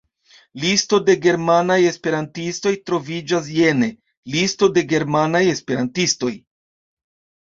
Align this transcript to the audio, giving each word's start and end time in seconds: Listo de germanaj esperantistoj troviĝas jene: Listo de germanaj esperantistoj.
Listo 0.61 0.97
de 1.09 1.15
germanaj 1.25 1.75
esperantistoj 1.89 2.71
troviĝas 2.89 3.51
jene: 3.57 3.89
Listo 4.37 4.69
de 4.77 4.85
germanaj 4.93 5.43
esperantistoj. 5.53 6.33